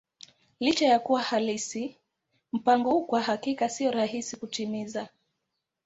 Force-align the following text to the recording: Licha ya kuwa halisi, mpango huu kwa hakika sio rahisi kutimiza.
Licha 0.59 0.85
ya 0.85 0.99
kuwa 0.99 1.21
halisi, 1.21 1.95
mpango 2.53 2.91
huu 2.91 3.05
kwa 3.05 3.21
hakika 3.21 3.69
sio 3.69 3.91
rahisi 3.91 4.37
kutimiza. 4.37 5.07